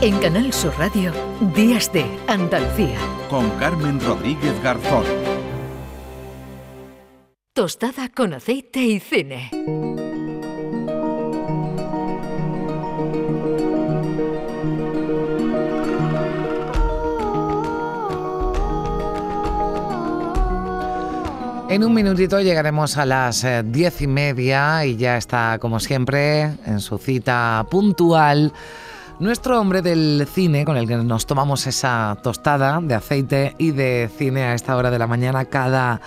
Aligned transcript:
En 0.00 0.16
Canal 0.20 0.52
Sur 0.52 0.72
Radio, 0.78 1.12
Días 1.56 1.92
de 1.92 2.06
Andalucía. 2.28 2.96
Con 3.28 3.50
Carmen 3.58 4.00
Rodríguez 4.00 4.54
Garzón. 4.62 5.02
Tostada 7.52 8.08
con 8.08 8.32
aceite 8.32 8.78
y 8.78 9.00
cine. 9.00 9.50
En 21.68 21.82
un 21.82 21.92
minutito 21.92 22.40
llegaremos 22.40 22.96
a 22.98 23.04
las 23.04 23.42
eh, 23.42 23.64
diez 23.66 24.00
y 24.00 24.06
media 24.06 24.84
y 24.84 24.96
ya 24.96 25.16
está, 25.16 25.58
como 25.60 25.80
siempre, 25.80 26.42
en 26.66 26.78
su 26.78 26.98
cita 26.98 27.66
puntual. 27.68 28.52
Nuestro 29.20 29.60
hombre 29.60 29.82
del 29.82 30.28
cine, 30.32 30.64
con 30.64 30.76
el 30.76 30.86
que 30.86 30.96
nos 30.96 31.26
tomamos 31.26 31.66
esa 31.66 32.16
tostada 32.22 32.80
de 32.80 32.94
aceite 32.94 33.56
y 33.58 33.72
de 33.72 34.08
cine 34.16 34.44
a 34.44 34.54
esta 34.54 34.76
hora 34.76 34.92
de 34.92 34.98
la 35.00 35.08
mañana 35.08 35.44
cada 35.44 36.00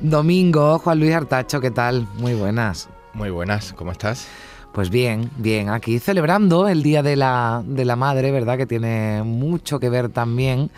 domingo, 0.00 0.80
Juan 0.80 0.98
Luis 0.98 1.14
Artacho, 1.14 1.60
¿qué 1.60 1.70
tal? 1.70 2.08
Muy 2.18 2.34
buenas. 2.34 2.88
Muy 3.14 3.30
buenas, 3.30 3.72
¿cómo 3.72 3.92
estás? 3.92 4.26
Pues 4.72 4.90
bien, 4.90 5.30
bien, 5.36 5.68
aquí 5.68 6.00
celebrando 6.00 6.66
el 6.66 6.82
Día 6.82 7.04
de 7.04 7.14
la, 7.14 7.62
de 7.64 7.84
la 7.84 7.94
Madre, 7.94 8.32
¿verdad? 8.32 8.56
Que 8.56 8.66
tiene 8.66 9.22
mucho 9.22 9.78
que 9.78 9.88
ver 9.88 10.08
también 10.08 10.72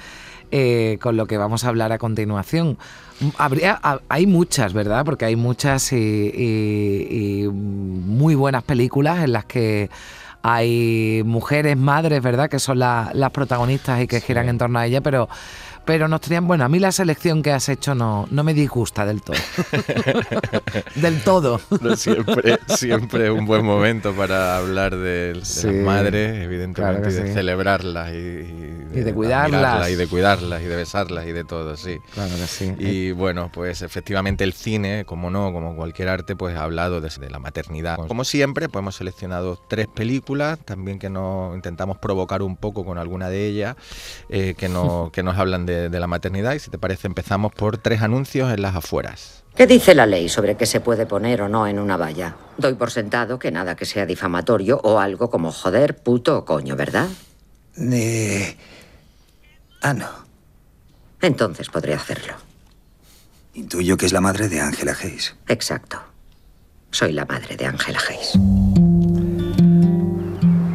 eh, 0.50 0.98
con 1.02 1.16
lo 1.16 1.26
que 1.26 1.36
vamos 1.36 1.64
a 1.64 1.68
hablar 1.68 1.92
a 1.92 1.98
continuación. 1.98 2.78
Habría, 3.36 3.80
hay 4.08 4.26
muchas, 4.26 4.72
¿verdad? 4.72 5.04
Porque 5.04 5.26
hay 5.26 5.36
muchas 5.36 5.92
y, 5.92 7.46
muy 7.50 8.34
buenas 8.34 8.62
películas 8.62 9.24
en 9.24 9.32
las 9.32 9.44
que 9.46 9.90
hay 10.42 11.22
mujeres, 11.24 11.76
madres, 11.76 12.22
¿verdad? 12.22 12.48
Que 12.48 12.58
son 12.58 12.78
las 12.78 13.30
protagonistas 13.32 14.00
y 14.00 14.06
que 14.06 14.20
giran 14.20 14.48
en 14.48 14.58
torno 14.58 14.78
a 14.78 14.86
ella, 14.86 15.00
pero 15.00 15.28
pero 15.88 16.06
nos 16.06 16.20
tenían, 16.20 16.46
bueno, 16.46 16.66
a 16.66 16.68
mí 16.68 16.78
la 16.78 16.92
selección 16.92 17.42
que 17.42 17.50
has 17.50 17.70
hecho 17.70 17.94
no, 17.94 18.28
no 18.30 18.44
me 18.44 18.52
disgusta 18.52 19.06
del 19.06 19.22
todo. 19.22 19.38
del 20.96 21.22
todo. 21.22 21.58
siempre, 21.96 22.58
siempre 22.66 23.30
un 23.30 23.46
buen 23.46 23.64
momento 23.64 24.12
para 24.12 24.58
hablar 24.58 24.94
de, 24.94 25.36
las 25.36 25.64
madres, 25.64 26.44
evidentemente, 26.44 27.08
y 27.08 27.12
de 27.14 27.32
celebrarlas 27.32 28.12
y, 28.12 28.12
de, 28.14 29.14
cuidarlas. 29.14 29.88
Y 29.88 29.94
de 29.94 30.06
cuidarlas 30.06 30.60
y 30.60 30.66
de 30.66 30.76
besarlas 30.76 31.24
y 31.24 31.32
de 31.32 31.44
todo, 31.44 31.74
sí. 31.78 31.96
Claro 32.12 32.34
que 32.36 32.46
sí. 32.46 32.74
Y 32.78 33.12
bueno, 33.12 33.50
pues 33.50 33.80
efectivamente 33.80 34.44
el 34.44 34.52
cine, 34.52 35.06
como 35.06 35.30
no, 35.30 35.54
como 35.54 35.74
cualquier 35.74 36.10
arte, 36.10 36.36
pues 36.36 36.54
ha 36.54 36.64
hablado 36.64 37.00
desde 37.00 37.30
la 37.30 37.38
maternidad. 37.38 37.96
Como 37.96 38.24
siempre, 38.24 38.68
pues 38.68 38.82
hemos 38.82 38.96
seleccionado 38.96 39.58
tres 39.68 39.86
películas, 39.86 40.58
también 40.66 40.98
que 40.98 41.08
nos 41.08 41.54
intentamos 41.54 41.96
provocar 41.96 42.42
un 42.42 42.56
poco 42.56 42.84
con 42.84 42.98
alguna 42.98 43.30
de 43.30 43.46
ellas, 43.46 43.76
eh, 44.28 44.54
que, 44.54 44.68
no, 44.68 45.08
que 45.14 45.22
nos 45.22 45.38
hablan 45.38 45.64
de 45.64 45.77
de, 45.88 46.00
la 46.00 46.06
maternidad 46.06 46.54
y 46.54 46.58
si 46.58 46.70
te 46.70 46.78
parece 46.78 47.06
empezamos 47.06 47.52
por 47.52 47.78
tres 47.78 48.02
anuncios 48.02 48.52
en 48.52 48.62
las 48.62 48.74
afueras. 48.74 49.44
¿Qué 49.54 49.66
dice 49.66 49.94
la 49.94 50.06
ley 50.06 50.28
sobre 50.28 50.56
qué 50.56 50.66
se 50.66 50.80
puede 50.80 51.06
poner 51.06 51.42
o 51.42 51.48
no 51.48 51.66
en 51.66 51.78
una 51.78 51.96
valla? 51.96 52.36
Doy 52.56 52.74
por 52.74 52.90
sentado 52.90 53.38
que 53.38 53.50
nada 53.50 53.74
que 53.74 53.84
sea 53.84 54.06
difamatorio 54.06 54.80
o 54.82 54.98
algo 54.98 55.30
como 55.30 55.50
joder, 55.50 55.96
puto 55.96 56.38
o 56.38 56.44
coño, 56.44 56.76
¿verdad? 56.76 57.08
Eh... 57.76 58.56
Ah, 59.82 59.94
no. 59.94 60.08
Entonces 61.20 61.68
podré 61.68 61.94
hacerlo. 61.94 62.34
Intuyo 63.54 63.96
que 63.96 64.06
es 64.06 64.12
la 64.12 64.20
madre 64.20 64.48
de 64.48 64.60
Ángela 64.60 64.92
Hayes. 65.00 65.34
Exacto. 65.48 66.00
Soy 66.90 67.12
la 67.12 67.24
madre 67.24 67.56
de 67.56 67.66
Ángela 67.66 68.00
Hayes. 68.08 68.38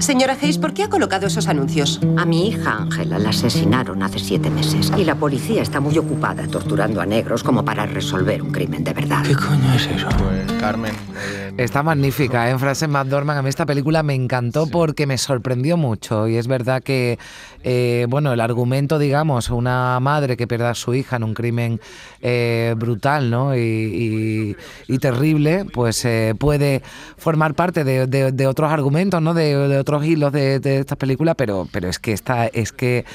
Señora 0.04 0.36
Hayes, 0.42 0.58
¿por 0.58 0.74
qué 0.74 0.84
ha 0.84 0.90
colocado 0.90 1.28
esos 1.28 1.48
anuncios? 1.48 2.02
A 2.18 2.26
mi 2.26 2.50
hija 2.50 2.74
Ángela 2.74 3.18
la 3.20 3.30
asesinaron 3.30 4.04
hace 4.04 4.20
siete 4.20 4.50
meses 4.50 4.92
y 4.98 5.06
la 5.06 5.16
policía 5.16 5.62
está 5.62 5.80
muy 5.80 5.98
ocupada 5.98 6.46
torturando 6.46 7.00
a 7.00 7.06
negros 7.06 7.42
como 7.42 7.64
para 7.64 7.86
resolver 7.86 8.42
un 8.42 8.52
crimen 8.52 8.84
de 8.84 8.92
verdad. 8.92 9.24
¿Qué 9.24 9.34
coño 9.34 9.74
es 9.74 9.88
eso? 9.88 10.10
Pues 10.18 10.52
Carmen. 10.60 10.94
Eh, 11.16 11.54
está 11.58 11.84
magnífica, 11.84 12.50
¿eh? 12.50 12.52
en 12.52 12.60
frase 12.60 12.86
McDormand. 12.88 13.40
A 13.40 13.42
mí 13.42 13.48
esta 13.48 13.66
película 13.66 14.04
me 14.04 14.14
encantó 14.14 14.68
porque 14.68 15.08
me 15.08 15.18
sorprendió 15.18 15.78
mucho 15.78 16.28
y 16.28 16.36
es 16.36 16.48
verdad 16.48 16.84
que, 16.84 17.18
eh, 17.64 18.06
bueno, 18.10 18.34
el 18.34 18.42
argumento, 18.42 19.00
digamos, 19.00 19.50
una 19.52 20.00
madre 20.02 20.36
que 20.36 20.48
pierda 20.48 20.72
a 20.72 20.76
su 20.76 20.94
hija 20.94 21.16
en 21.16 21.24
un 21.24 21.34
crimen 21.34 21.80
eh, 22.22 22.76
brutal, 22.78 23.30
¿no? 23.30 23.56
Y, 23.56 24.58
terrible, 25.02 25.66
pues 25.74 26.08
puede 26.40 26.82
formar 27.18 27.56
parte 27.56 27.84
de, 27.84 28.48
otros 28.48 28.72
argumentos, 28.72 29.22
¿no? 29.22 29.34
De, 29.34 29.68
de 29.68 29.78
otros 29.78 29.93
hilos 30.02 30.32
de, 30.32 30.60
de 30.60 30.80
esta 30.80 30.96
película, 30.96 31.36
pero, 31.36 31.68
pero 31.72 31.90
es 31.90 32.00
que 32.00 32.14
esta, 32.14 32.48
es 32.48 32.72
que 32.72 33.06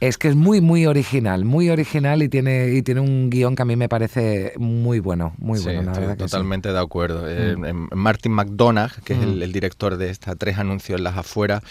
es 0.00 0.18
que 0.18 0.28
es 0.28 0.36
muy, 0.36 0.60
muy 0.60 0.86
original, 0.86 1.44
muy 1.44 1.70
original 1.70 2.22
y 2.22 2.28
tiene, 2.28 2.72
y 2.74 2.82
tiene 2.82 3.00
un 3.00 3.30
guion 3.30 3.56
que 3.56 3.62
a 3.62 3.64
mí 3.64 3.76
me 3.76 3.88
parece 3.88 4.52
muy 4.56 5.00
bueno, 5.00 5.34
muy 5.38 5.60
bueno, 5.60 5.82
la 5.82 5.92
verdad. 5.92 6.16
totalmente 6.16 6.72
de 6.72 6.78
acuerdo. 6.78 7.28
Eh, 7.28 7.56
mm. 7.56 7.94
Martin 7.94 8.32
McDonagh, 8.32 9.02
que 9.04 9.14
es 9.14 9.20
el, 9.20 9.52
director 9.52 9.96
de 9.96 10.10
estas 10.10 10.36
tres 10.38 10.58
anuncios 10.58 10.98
en 10.98 11.04
las 11.04 11.16
afueras, 11.16 11.62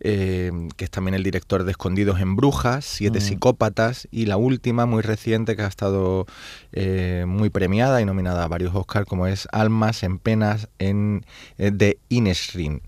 eh, 0.00 0.50
que 0.76 0.84
es 0.84 0.90
también 0.90 1.14
el 1.14 1.22
director 1.22 1.64
de 1.64 1.70
Escondidos 1.72 2.20
en 2.20 2.36
Brujas, 2.36 2.84
Siete 2.84 3.18
mm. 3.18 3.22
Psicópatas 3.22 4.08
y 4.10 4.26
la 4.26 4.36
última, 4.36 4.86
muy 4.86 5.02
reciente, 5.02 5.56
que 5.56 5.62
ha 5.62 5.68
estado 5.68 6.26
eh, 6.72 7.24
muy 7.28 7.50
premiada 7.50 8.00
y 8.00 8.04
nominada 8.04 8.44
a 8.44 8.48
varios 8.48 8.74
Oscars, 8.74 9.06
como 9.06 9.26
es 9.26 9.46
Almas 9.52 10.02
en 10.02 10.18
Penas 10.18 10.68
en, 10.78 11.24
de 11.58 11.98
Inesrin. 12.08 12.82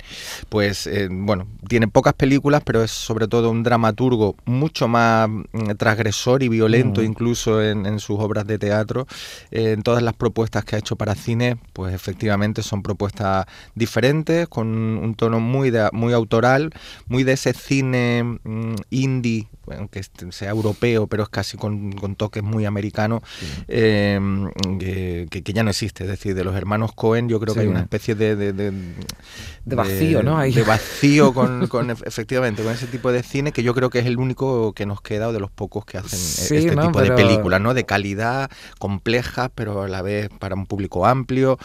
Pues 0.48 0.88
bueno, 1.10 1.46
tiene 1.68 1.88
pocas 1.88 2.14
películas, 2.14 2.62
pero 2.64 2.82
es 2.82 2.90
sobre 2.90 3.28
todo 3.28 3.50
un 3.50 3.62
dramaturgo 3.62 4.34
mucho 4.46 4.79
más 4.88 5.28
mm, 5.28 5.72
transgresor 5.76 6.42
y 6.42 6.48
violento 6.48 7.00
mm. 7.00 7.04
incluso 7.04 7.62
en, 7.62 7.98
sus 8.00 8.18
obras 8.18 8.46
de 8.46 8.58
teatro. 8.58 9.06
Eh, 9.50 9.72
en 9.72 9.82
todas 9.82 10.02
las 10.02 10.14
propuestas 10.14 10.64
que 10.64 10.76
ha 10.76 10.78
hecho 10.78 10.96
para 10.96 11.14
cine, 11.14 11.56
pues 11.72 11.94
efectivamente 11.94 12.62
son 12.62 12.82
propuestas 12.82 13.46
diferentes, 13.74 14.48
con 14.48 14.68
un 14.68 15.14
tono 15.14 15.40
muy, 15.40 15.72
muy 15.92 16.12
autoral, 16.12 16.70
muy 17.06 17.24
de 17.24 17.32
ese 17.32 17.52
cine 17.52 18.38
mm, 18.44 18.74
indie 18.90 19.48
aunque 19.76 20.00
este 20.00 20.30
sea 20.32 20.50
europeo, 20.50 21.06
pero 21.06 21.22
es 21.22 21.28
casi 21.28 21.56
con, 21.56 21.94
toques 22.16 22.42
muy 22.42 22.64
americanos, 22.64 23.22
em, 23.68 24.50
que, 24.78 25.42
ya 25.44 25.62
no 25.62 25.70
existe. 25.70 26.04
Es 26.04 26.10
decir, 26.10 26.34
de 26.34 26.44
los 26.44 26.54
hermanos 26.54 26.92
Cohen 26.94 27.28
yo 27.28 27.40
creo 27.40 27.54
que 27.54 27.60
hay 27.60 27.66
una 27.66 27.80
especie 27.80 28.14
de... 28.14 28.36
De, 28.36 29.76
vacío, 29.76 30.22
¿no? 30.22 30.40
De 30.40 30.62
vacío 30.62 31.32
con, 31.68 31.90
efectivamente, 31.90 32.62
con 32.62 32.72
ese 32.72 32.86
tipo 32.86 33.12
de 33.12 33.22
cine 33.22 33.52
que 33.52 33.62
yo 33.62 33.74
creo 33.74 33.90
que 33.90 34.00
es 34.00 34.06
el 34.06 34.18
único 34.18 34.69
que 34.72 34.86
nos 34.86 35.00
queda 35.02 35.28
o 35.28 35.32
de 35.32 35.40
los 35.40 35.50
pocos 35.50 35.84
que 35.84 35.98
hacen 35.98 36.18
e-, 36.18 36.58
este 36.58 36.76
tipo 36.76 37.00
de 37.00 37.12
películas, 37.12 37.60
¿no? 37.60 37.74
De 37.74 37.84
calidad, 37.84 38.50
compleja, 38.78 39.50
pero 39.54 39.82
a 39.82 39.88
la 39.88 40.02
vez 40.02 40.28
para 40.38 40.54
un 40.54 40.66
público 40.66 41.06
amplio. 41.06 41.58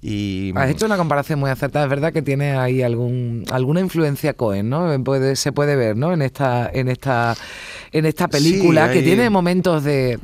Y... 0.00 0.52
Has 0.56 0.70
hecho 0.70 0.86
una 0.86 0.96
comparación 0.96 1.38
muy 1.38 1.50
acertada, 1.50 1.84
es 1.84 1.90
verdad 1.90 2.12
que 2.12 2.22
tiene 2.22 2.56
ahí 2.56 2.82
algún 2.82 3.44
alguna 3.50 3.80
influencia 3.80 4.34
Cohen, 4.34 4.68
¿no? 4.68 5.02
Puede, 5.04 5.36
se 5.36 5.52
puede 5.52 5.76
ver, 5.76 5.96
¿no? 5.96 6.12
En 6.12 6.22
esta, 6.22 6.70
en 6.72 6.88
esta 6.88 7.36
en 7.92 8.06
esta 8.06 8.28
película, 8.28 8.90
que 8.90 9.02
tiene 9.02 9.28
momentos 9.30 9.84
de 9.84 10.18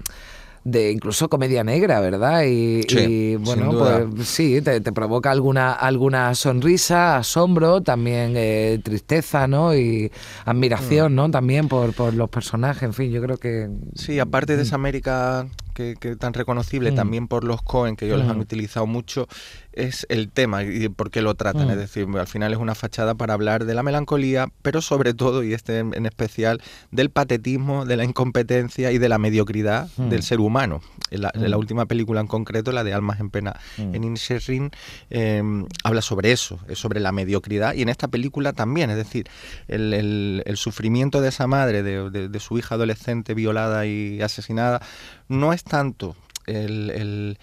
de 0.64 0.92
incluso 0.92 1.28
comedia 1.28 1.64
negra, 1.64 2.00
¿verdad? 2.00 2.42
Y, 2.46 3.36
bueno, 3.36 3.70
pues 4.14 4.28
sí, 4.28 4.60
te, 4.62 4.80
provoca 4.92 5.30
alguna, 5.30 5.72
alguna 5.72 6.34
sonrisa, 6.34 7.16
asombro, 7.16 7.82
también 7.82 8.34
eh, 8.36 8.80
tristeza, 8.82 9.47
¿no? 9.47 9.74
Y 9.74 10.10
admiración, 10.44 11.12
mm. 11.12 11.16
¿no? 11.16 11.30
También 11.30 11.68
por, 11.68 11.94
por 11.94 12.14
los 12.14 12.28
personajes, 12.30 12.82
en 12.82 12.94
fin, 12.94 13.10
yo 13.10 13.22
creo 13.22 13.36
que... 13.36 13.68
Sí, 13.94 14.18
aparte 14.18 14.56
de 14.56 14.62
esa 14.62 14.74
América 14.74 15.48
que, 15.74 16.16
tan 16.16 16.34
reconocible, 16.34 16.92
mm. 16.92 16.94
también 16.94 17.28
por 17.28 17.44
los 17.44 17.62
Cohen, 17.62 17.97
que 17.97 18.06
ellos 18.06 18.18
los 18.18 18.28
han 18.28 18.38
mm. 18.38 18.42
utilizado 18.42 18.86
mucho, 18.86 19.28
es 19.72 20.06
el 20.08 20.30
tema 20.30 20.64
y 20.64 20.88
por 20.88 21.10
qué 21.10 21.22
lo 21.22 21.34
tratan. 21.34 21.70
Es 21.70 21.76
decir, 21.76 22.06
al 22.18 22.26
final 22.26 22.52
es 22.52 22.58
una 22.58 22.74
fachada 22.74 23.14
para 23.14 23.34
hablar 23.34 23.64
de 23.64 23.74
la 23.74 23.82
melancolía, 23.82 24.48
pero 24.62 24.82
sobre 24.82 25.14
todo, 25.14 25.42
y 25.42 25.52
este 25.52 25.78
en, 25.78 26.06
especial, 26.06 26.60
del 26.91 27.10
patetismo, 27.10 27.84
de 27.84 27.97
la 27.97 28.04
incompetencia 28.04 28.91
y 28.92 28.98
de 28.98 29.09
la 29.09 29.18
mediocridad 29.18 29.88
del 29.97 30.22
ser 30.22 30.41
humano. 30.41 30.80
En 31.10 31.22
la, 31.22 31.59
última 31.59 31.86
película 31.86 32.20
en 32.20 32.26
concreto, 32.26 32.72
la 32.72 32.84
de 32.84 32.94
Almas 32.94 33.20
en 33.20 33.30
Pena 33.30 33.59
en 33.78 34.04
Inisherin, 34.04 34.70
em, 35.10 35.66
habla 35.84 36.03
sobre 36.03 36.32
eso, 36.32 36.59
es 36.68 36.78
sobre 36.78 37.00
la 37.00 37.12
mediocridad. 37.12 37.74
Y 37.74 37.82
en 37.82 37.88
esta 37.88 38.09
película 38.09 38.53
también, 38.53 38.91
es 38.91 38.97
decir, 38.97 39.28
el, 39.68 40.42
sufrimiento 40.56 41.21
de 41.21 41.28
esa 41.28 41.47
madre, 41.47 41.82
de, 41.82 42.41
su 42.41 42.59
hija 42.59 42.76
adolescente 42.76 43.34
violada 43.34 43.86
y 43.86 44.22
asesinada, 44.22 44.80
no 45.28 45.53
es 45.53 45.64
tanto 45.64 46.16
el, 46.48 47.38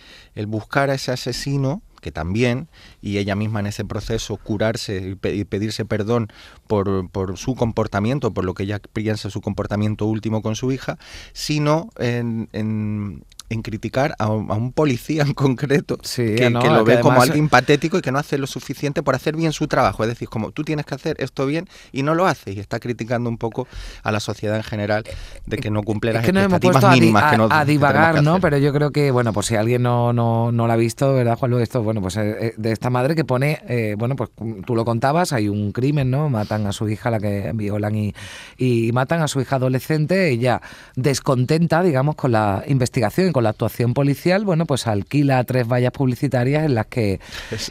buscar 0.48 0.90
a 0.90 0.96
ese 0.96 1.12
asesino, 1.12 1.82
que 2.06 2.12
también, 2.12 2.68
y 3.02 3.18
ella 3.18 3.36
misma 3.36 3.62
en 3.62 3.66
ese 3.66 3.84
proceso 3.84 4.38
curarse 4.38 5.18
y, 5.24 5.44
pedirse 5.46 5.86
perdón 5.86 6.28
por, 6.68 7.10
por, 7.10 7.36
su 7.36 7.56
comportamiento, 7.56 8.32
por 8.32 8.46
lo 8.46 8.54
que 8.54 8.62
ella 8.62 8.80
piensa 8.94 9.32
su 9.32 9.42
comportamiento 9.42 10.06
último 10.06 10.44
con 10.44 10.56
su 10.56 10.72
hija, 10.72 11.00
sino 11.34 11.90
en, 11.98 12.48
en 12.54 13.24
criticar 13.62 14.16
a, 14.20 14.28
un 14.30 14.52
a 14.52 14.56
un 14.56 14.72
policía 14.72 15.24
en 15.24 15.34
concreto 15.34 15.98
Sí, 16.04 16.36
que, 16.36 16.50
no, 16.50 16.62
que 16.62 16.70
lo 16.70 16.84
que 16.86 16.96
ve 16.96 17.02
como 17.02 17.22
alguien 17.22 17.50
patético 17.50 17.98
y 17.98 18.02
que 18.02 18.12
no 18.12 18.20
hace 18.20 18.38
lo 18.38 18.48
suficiente 18.48 19.04
por 19.04 19.16
hacer 19.16 19.36
bien 19.36 19.52
su 19.54 19.68
trabajo. 19.68 20.04
Es 20.04 20.10
decir, 20.10 20.30
como 20.30 20.52
tú 20.52 20.64
tienes 20.64 20.86
que 20.86 20.96
hacer 20.96 21.16
esto 21.20 21.46
bien 21.46 21.68
y 21.92 22.04
no 22.04 22.16
lo 22.16 22.26
hace 22.28 22.52
y 22.54 22.60
está 22.60 22.80
criticando 22.80 23.30
un 23.30 23.38
poco 23.38 23.68
a 24.04 24.12
la 24.12 24.20
sociedad 24.20 24.56
en 24.58 24.64
general 24.64 25.04
de 25.46 25.58
que 25.58 25.70
no 25.70 25.84
cumple 25.84 26.14
las 26.14 26.24
Es 26.24 26.26
que 26.28 26.34
nos 26.34 26.44
hemos 26.44 26.58
expectativas 26.58 26.84
a, 26.92 26.94
di- 26.96 27.00
mínimas 27.02 27.24
que, 27.24 27.28
a- 27.28 27.30
a 27.30 27.34
que 27.34 27.38
tenemos 27.48 27.68
divagar, 27.68 28.16
que 28.16 28.22
¿no? 28.22 28.40
Pero 28.40 28.58
yo 28.58 28.74
creo 28.74 28.92
que, 28.92 29.12
bueno, 29.12 29.34
pues 29.34 29.46
si 29.48 29.56
alguien 29.56 29.84
no, 29.84 30.12
no, 30.14 30.52
no 30.52 30.68
la 30.68 30.74
ha 30.74 30.78
visto, 30.78 31.14
¿verdad, 31.14 31.38
Juan 31.38 31.52
Luis? 31.52 31.64
Esto, 31.64 31.84
bueno, 31.84 32.02
pues 32.02 32.18
eh, 32.18 32.36
eh, 32.48 32.54
de 32.58 32.72
esta 32.72 32.90
madre 32.90 33.16
que 33.16 33.26
pone, 33.26 33.60
eh, 33.68 33.96
bueno, 33.98 34.16
pues 34.16 34.30
como 34.36 34.56
tú 34.64 34.76
lo 34.76 34.86
contabas, 34.86 35.34
hay 35.34 35.48
un 35.50 35.72
crimen, 35.72 36.10
¿no? 36.12 36.30
Matan 36.30 36.68
a 36.68 36.72
su 36.74 36.90
hija, 36.90 37.10
la 37.12 37.20
que 37.20 37.52
violan 37.54 37.96
y, 37.96 38.14
y 38.58 38.92
matan 38.92 39.22
a 39.22 39.28
su 39.28 39.40
hija 39.42 39.58
adolescente. 39.58 40.30
Ella, 40.30 40.62
descontenta, 40.96 41.84
digamos, 41.84 42.16
con 42.16 42.32
la 42.32 42.64
investigación 42.68 43.32
con 43.36 43.44
la 43.44 43.50
actuación 43.50 43.94
policial, 43.94 44.46
bueno, 44.46 44.66
pues 44.66 44.88
alquila 44.88 45.44
tres 45.44 45.68
vallas 45.68 45.92
publicitarias 45.92 46.64
en 46.64 46.74
las 46.74 46.86
que, 46.86 47.20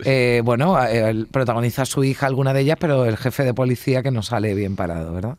eh, 0.04 0.42
bueno, 0.44 0.76
protagoniza 1.30 1.82
a 1.82 1.86
su 1.86 2.04
hija 2.04 2.26
alguna 2.26 2.52
de 2.52 2.60
ellas, 2.60 2.76
pero 2.78 3.06
el 3.06 3.16
jefe 3.16 3.44
de 3.44 3.54
policía 3.54 4.02
que 4.02 4.10
no 4.10 4.22
sale 4.22 4.54
bien 4.54 4.76
parado, 4.76 5.14
¿verdad? 5.14 5.38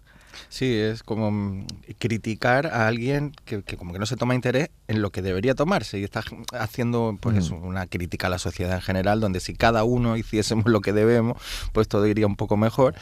Sí, 0.56 0.74
es 0.74 1.04
como 1.04 1.32
mm, 1.32 1.66
criticar 2.00 2.68
a 2.68 2.88
alguien 2.88 3.34
que, 3.44 3.62
que 3.62 3.76
como 3.76 3.92
que 3.92 4.00
no 4.00 4.06
se 4.06 4.16
toma 4.16 4.36
interés 4.36 4.70
en 4.88 5.02
lo 5.02 5.10
que 5.12 5.22
debería 5.22 5.54
tomarse 5.54 6.00
y 6.00 6.06
está 6.06 6.24
haciendo 6.58 7.18
pues 7.20 7.36
Mm. 7.36 7.40
eso, 7.40 7.56
una 7.56 7.88
crítica 7.88 8.28
a 8.28 8.30
la 8.30 8.38
sociedad 8.40 8.76
en 8.76 8.82
general, 8.82 9.20
donde 9.20 9.42
si 9.42 9.54
cada 9.54 9.84
uno 9.84 10.16
hiciésemos 10.18 10.68
lo 10.68 10.80
que 10.80 10.94
debemos, 10.94 11.36
pues 11.74 11.90
todo 11.90 12.08
iría 12.08 12.26
un 12.26 12.38
poco 12.38 12.56
mejor 12.56 12.96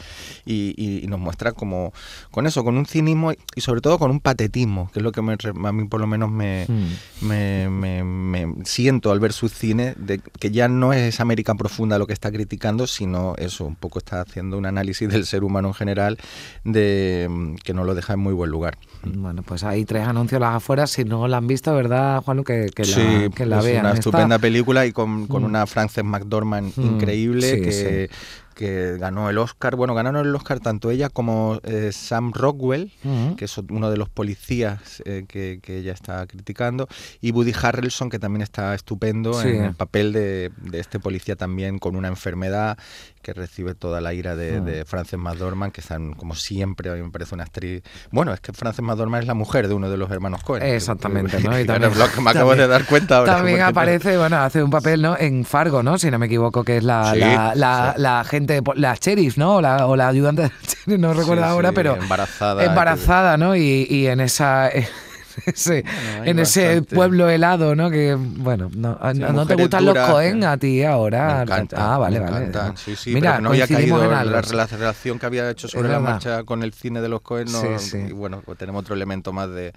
y, 0.44 0.74
y- 0.76 1.04
y 1.04 1.06
nos 1.06 1.20
muestra 1.20 1.52
como 1.52 1.92
con 2.32 2.48
eso, 2.48 2.64
con 2.64 2.76
un 2.76 2.86
cinismo 2.86 3.30
y 3.54 3.60
sobre 3.60 3.80
todo 3.80 4.00
con 4.00 4.10
un 4.10 4.18
patetismo, 4.18 4.90
que 4.92 4.98
es 4.98 5.04
lo 5.04 5.12
que 5.12 5.22
me 5.22 5.34
a 5.68 5.72
mí 5.72 5.84
por 5.86 6.00
lo 6.00 6.08
menos 6.08 6.32
me, 6.32 6.66
Mm. 6.68 7.26
me, 7.28 7.68
me- 7.70 8.02
me 8.04 8.64
siento 8.64 9.12
al 9.12 9.20
ver 9.20 9.32
su 9.32 9.48
cine, 9.48 9.94
de 9.96 10.18
que 10.18 10.50
ya 10.50 10.66
no 10.66 10.92
es 10.92 11.02
esa 11.14 11.22
América 11.22 11.54
profunda 11.54 11.98
lo 12.00 12.08
que 12.08 12.14
está 12.14 12.32
criticando, 12.32 12.88
sino 12.88 13.34
eso, 13.36 13.64
un 13.64 13.76
poco 13.76 14.00
está 14.00 14.22
haciendo 14.22 14.58
un 14.58 14.66
análisis 14.66 15.08
del 15.08 15.24
ser 15.24 15.44
humano 15.44 15.68
en 15.68 15.74
general 15.74 16.18
de 16.64 17.28
mm, 17.30 17.43
que 17.62 17.74
no 17.74 17.84
lo 17.84 17.94
deja 17.94 18.12
en 18.14 18.20
muy 18.20 18.32
buen 18.34 18.50
lugar. 18.50 18.76
Bueno, 19.04 19.42
pues 19.42 19.64
hay 19.64 19.84
tres 19.84 20.06
anuncios 20.06 20.40
las 20.40 20.56
afueras. 20.56 20.90
Si 20.90 21.04
no 21.04 21.28
la 21.28 21.36
han 21.38 21.46
visto, 21.46 21.74
¿verdad, 21.74 22.22
Juan? 22.22 22.42
Que, 22.44 22.66
que 22.74 22.84
la, 22.84 22.94
sí, 22.94 23.30
que 23.34 23.46
la 23.46 23.58
es 23.58 23.64
vean. 23.64 23.80
una 23.80 23.88
Está- 23.90 23.98
estupenda 24.00 24.38
película 24.38 24.86
y 24.86 24.92
con, 24.92 25.26
con 25.26 25.42
Mm. 25.42 25.46
una 25.46 25.66
Frances 25.66 26.04
McDormand 26.04 26.72
Mm, 26.76 26.82
increíble 26.94 27.50
sí, 27.56 27.60
que, 27.62 28.10
que 28.54 28.96
ganó 28.98 29.28
el 29.30 29.38
Oscar. 29.38 29.76
Bueno, 29.76 29.94
ganaron 29.94 30.26
el 30.26 30.34
Oscar 30.34 30.60
tanto 30.60 30.90
ella 30.90 31.08
como 31.08 31.60
eh, 31.64 31.90
Sam 31.92 32.32
Rockwell, 32.32 32.92
que 33.36 33.44
es 33.44 33.58
uno 33.58 33.90
de 33.90 33.96
los 33.96 34.08
policías 34.08 35.02
eh, 35.04 35.24
que, 35.28 35.60
que 35.62 35.78
ella 35.78 35.92
está 35.92 36.26
criticando, 36.26 36.88
y 37.20 37.32
Woody 37.32 37.52
Harrelson, 37.60 38.10
que 38.10 38.18
también 38.18 38.42
está 38.42 38.74
estupendo 38.74 39.34
Sí. 39.34 39.48
en 39.48 39.64
el 39.64 39.74
papel 39.74 40.12
de, 40.12 40.50
de 40.62 40.80
este 40.80 40.98
policía 41.00 41.36
también 41.36 41.78
con 41.78 41.96
una 41.96 42.08
enfermedad 42.08 42.78
que 43.22 43.32
recibe 43.32 43.74
toda 43.74 44.00
la 44.02 44.12
ira 44.12 44.36
de, 44.36 44.60
Mm. 44.60 44.64
de 44.66 44.84
Frances 44.84 45.18
McDormand, 45.18 45.72
que 45.72 45.80
están 45.80 46.12
como 46.12 46.34
siempre, 46.34 46.90
a 46.90 46.94
mí 46.94 47.02
me 47.02 47.10
parece 47.10 47.34
una 47.34 47.44
actriz... 47.44 47.82
Bueno, 48.10 48.34
es 48.34 48.40
que 48.40 48.52
Frances 48.52 48.84
McDormand 48.84 49.22
es 49.22 49.26
la 49.26 49.32
mujer 49.34 49.66
de 49.66 49.72
uno 49.74 49.88
de 49.88 49.96
los 49.96 50.10
hermanos 50.10 50.42
Cohen. 50.42 50.62
Exactamente, 50.62 51.40
¿no? 51.40 51.58
Y 51.58 51.64
también- 51.64 51.98
lo 51.98 52.10
que 52.12 52.20
me 52.20 52.30
acabo 52.30 52.50
de 52.50 52.58
también- 52.58 52.70
dar 52.70 52.84
cuenta 52.86 53.16
ahora. 53.18 53.36
También 53.36 53.62
aparece, 53.62 54.18
bueno, 54.18 54.36
hace 54.36 54.62
un 54.62 54.70
papel, 54.70 55.00
¿no? 55.00 55.16
En 55.18 55.44
Fargo, 55.46 55.82
¿no? 55.82 55.96
Si 55.98 56.10
no 56.10 56.18
me 56.18 56.26
equivoco, 56.26 56.64
que 56.64 56.76
es 56.76 56.84
la, 56.84 57.12
Sí, 57.14 57.20
la, 57.20 57.54
la, 57.54 57.92
sí. 57.96 58.02
la 58.02 58.24
gente, 58.24 58.43
la 58.76 58.94
sheriff, 59.00 59.36
¿no? 59.36 59.56
O 59.56 59.60
la, 59.60 59.86
o 59.86 59.96
la 59.96 60.08
ayudante 60.08 60.42
sheriff, 60.86 61.00
no 61.00 61.12
recuerdo 61.14 61.42
Sí, 61.44 61.48
ahora, 61.48 61.68
sí, 61.70 61.74
pero 61.74 61.96
embarazada, 61.96 62.64
embarazada, 62.64 63.36
¿no? 63.36 63.56
Y, 63.56 63.86
y 63.88 64.06
en 64.06 64.20
esa... 64.20 64.68
ese- 65.46 65.84
hay 66.22 66.30
en 66.30 66.38
ese 66.38 66.64
bastante. 66.66 66.94
pueblo 66.94 67.28
helado, 67.28 67.74
¿no? 67.74 67.90
Que, 67.90 68.14
bueno, 68.16 68.70
no, 68.74 68.98
Sí, 69.12 69.18
¿no 69.18 69.46
te 69.46 69.54
gustan 69.56 69.84
duras, 69.84 70.04
los 70.06 70.14
Cohen 70.14 70.44
a 70.44 70.56
ti 70.56 70.84
ahora? 70.84 71.36
Me 71.38 71.42
encantan, 71.42 71.80
ah, 71.82 71.98
vale, 71.98 72.20
me 72.20 72.30
vale. 72.30 72.46
encantan. 72.46 72.76
Sí, 72.76 72.94
sí, 72.96 73.12
Mira, 73.14 73.32
pero 73.32 73.42
no 73.42 73.48
había 73.50 73.66
caído 73.66 73.98
en 73.98 74.04
en 74.04 74.10
la, 74.12 74.20
algo. 74.20 74.52
la 74.52 74.66
relación 74.66 75.18
que 75.18 75.26
había 75.26 75.50
hecho 75.50 75.66
sobre 75.66 75.88
la 75.88 75.98
marcha 76.00 76.44
con 76.44 76.62
el 76.62 76.72
cine 76.72 77.00
de 77.00 77.08
los 77.08 77.20
Cohen. 77.20 77.50
No, 77.50 77.60
Sí, 77.60 77.68
sí. 77.78 77.98
Y 78.08 78.12
bueno, 78.12 78.42
pues 78.44 78.56
tenemos 78.58 78.82
otro 78.82 78.94
elemento 78.94 79.32
más 79.32 79.48
de, 79.50 79.72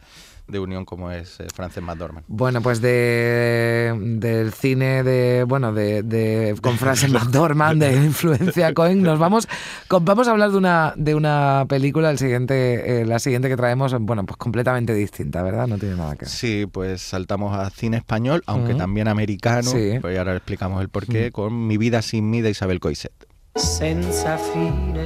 de 0.47 0.59
unión 0.59 0.85
como 0.85 1.11
es 1.11 1.39
eh, 1.39 1.47
Frances 1.53 1.83
McDormand. 1.83 2.25
Bueno, 2.27 2.61
pues 2.61 2.81
de 2.81 3.93
del 4.17 4.53
cine 4.53 5.03
de 5.03 5.43
bueno 5.43 5.73
de, 5.73 6.03
de 6.03 6.55
con 6.61 6.77
Frances 6.77 7.11
McDormand 7.11 7.81
de 7.81 7.93
influencia 7.95 8.73
Cohen 8.73 9.01
nos 9.03 9.19
vamos 9.19 9.47
con- 9.87 10.05
vamos 10.05 10.27
a 10.27 10.31
hablar 10.31 10.51
de 10.51 10.57
una 10.57 10.93
de 10.95 11.15
una 11.15 11.65
película 11.67 12.09
el 12.09 12.17
siguiente 12.17 13.01
eh, 13.01 13.05
la 13.05 13.19
siguiente 13.19 13.49
que 13.49 13.57
traemos 13.57 13.93
bueno 13.99 14.25
pues 14.25 14.37
completamente 14.37 14.93
distinta, 14.93 15.41
¿verdad? 15.43 15.67
No 15.67 15.77
tiene 15.77 15.95
nada 15.95 16.13
que 16.15 16.25
ver. 16.25 16.29
Sí, 16.29 16.65
pues 16.71 17.01
saltamos 17.01 17.57
a 17.57 17.69
cine 17.69 17.97
español, 17.97 18.43
aunque 18.45 18.73
también 18.75 19.07
americano. 19.07 19.69
Sí. 19.69 19.97
Pues 20.01 20.17
ahora 20.17 20.35
explicamos 20.35 20.81
el 20.81 20.89
porqué 20.89 21.31
con 21.31 21.67
Mi 21.67 21.77
vida 21.77 22.01
sin 22.01 22.29
mí 22.29 22.41
de 22.41 22.51
Isabel 22.51 22.79
Coixet. 22.79 23.11
senza 23.55 24.37
fine. 24.37 25.05